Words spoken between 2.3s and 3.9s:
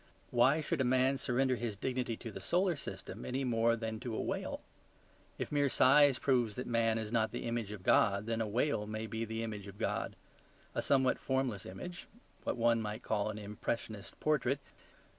the solar system any more